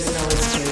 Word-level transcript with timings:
just 0.00 0.14
know 0.14 0.26
it's 0.28 0.58
you. 0.58 0.69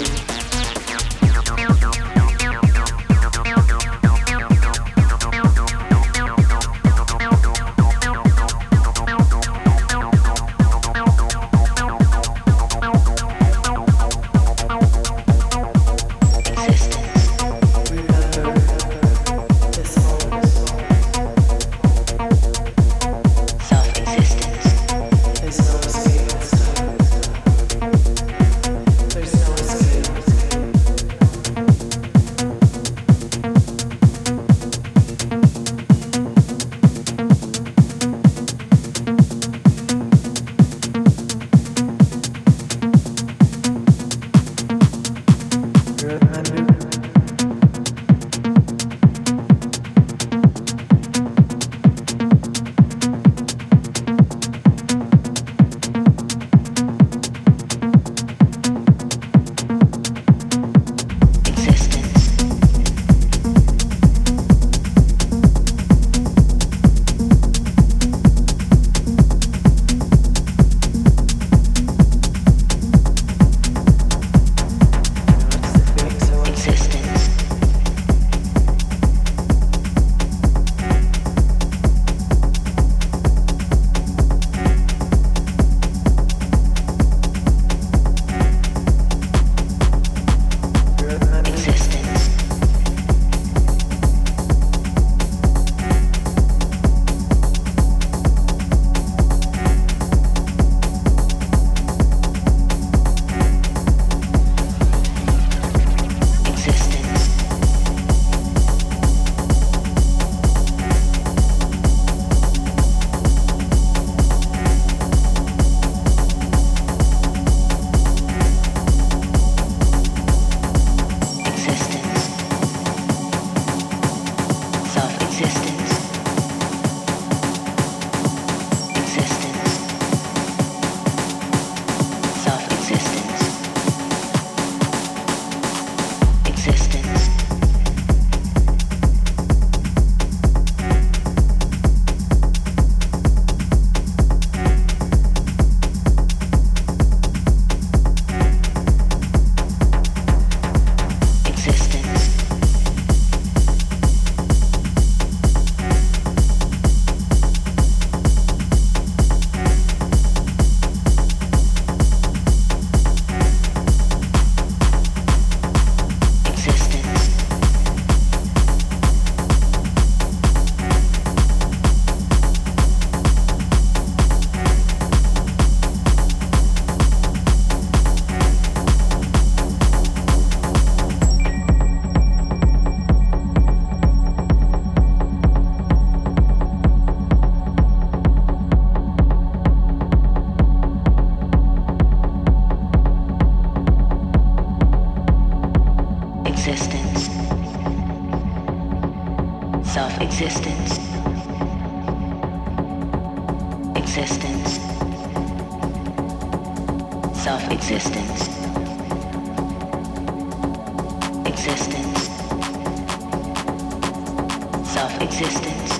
self-existence. 214.89 215.93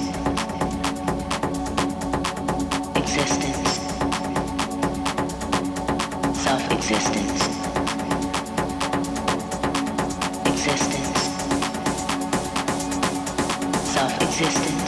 Existence. 2.97 3.73
Self-existence. 6.45 7.43
Existence. 10.47 11.21
Self-existence. 13.93 14.88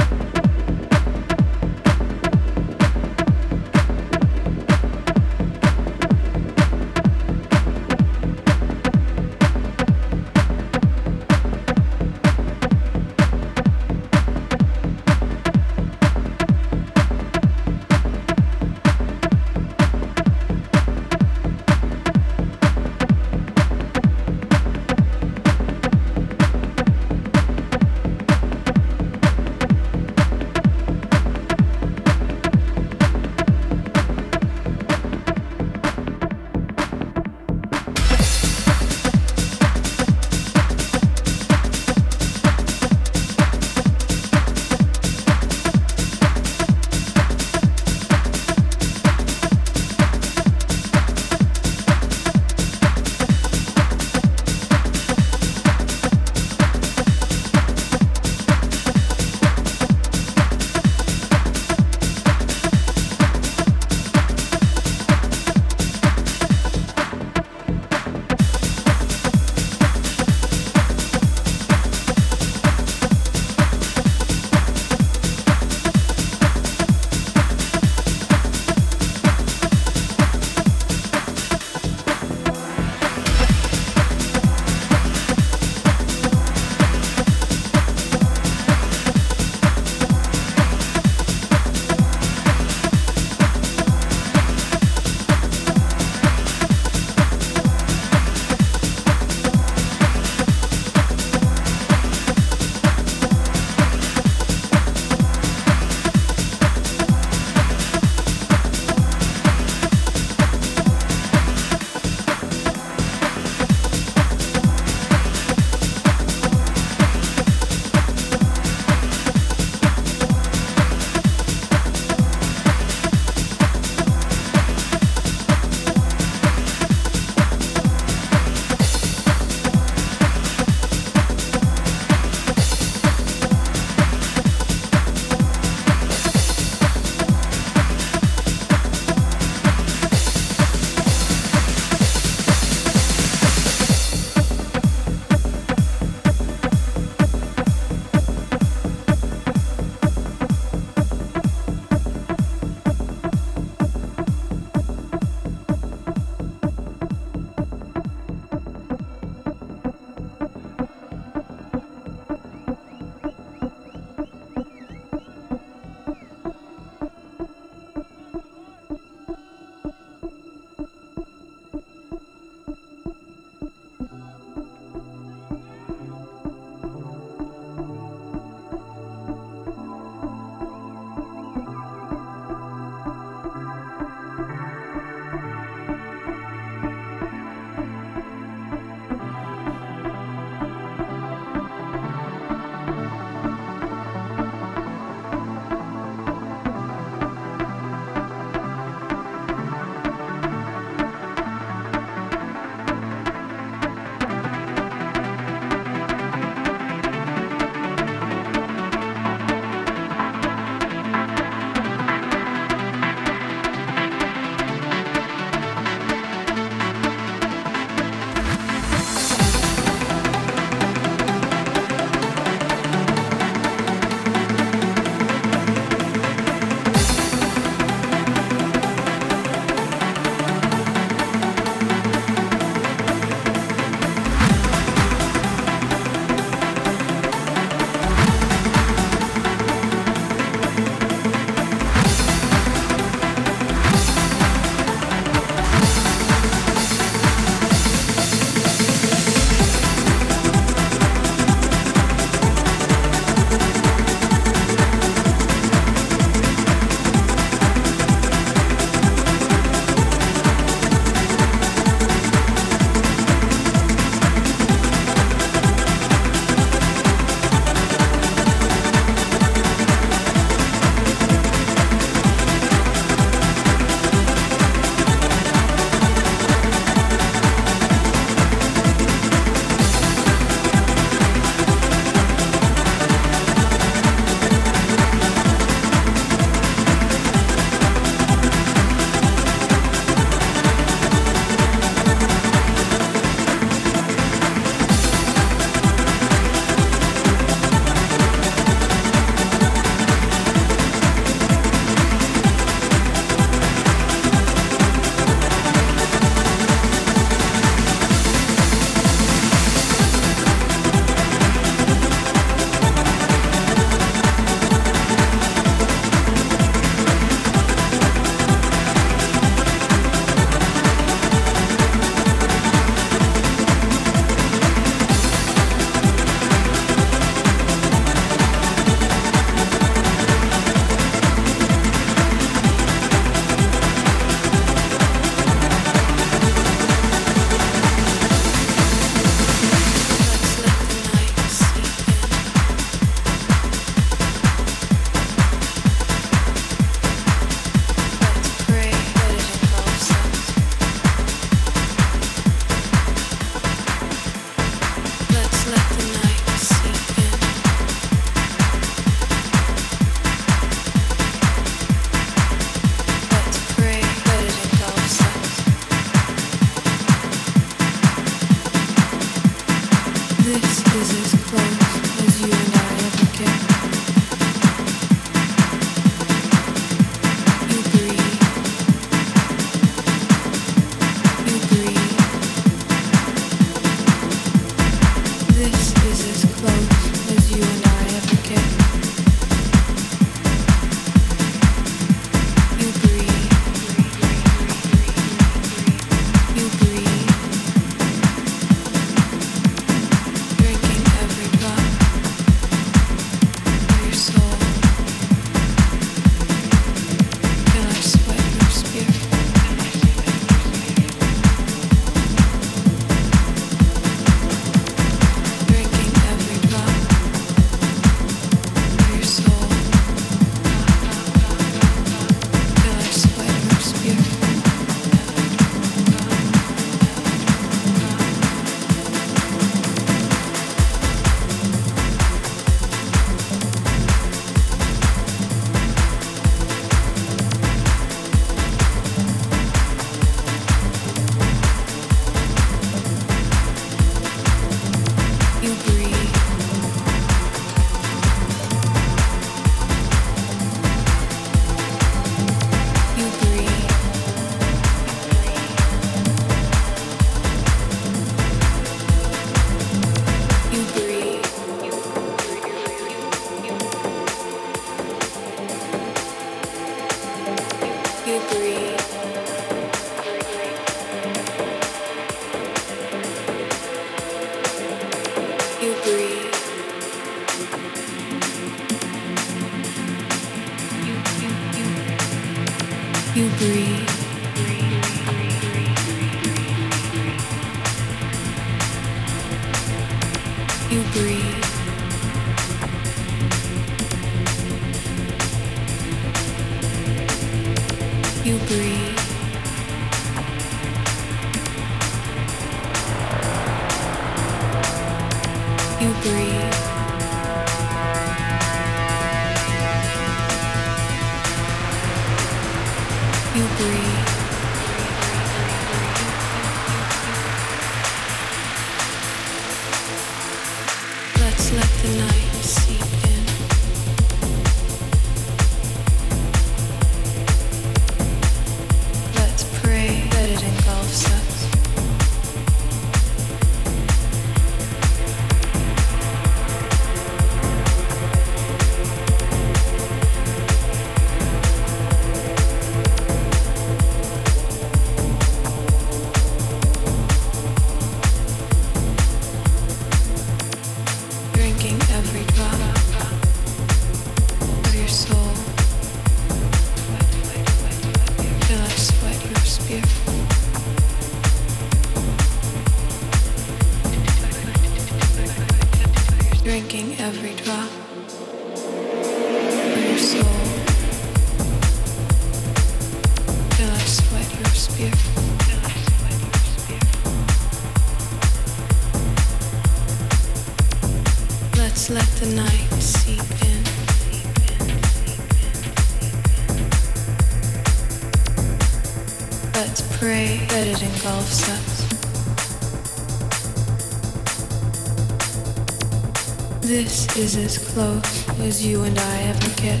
Is 597.38 597.56
as 597.56 597.78
close 597.78 598.48
as 598.58 598.84
you 598.84 599.04
and 599.04 599.16
I 599.16 599.42
ever 599.42 599.68
get. 599.80 600.00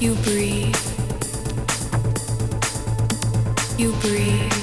You 0.00 0.14
breathe. 0.14 0.74
You 3.78 3.92
breathe. 4.00 4.57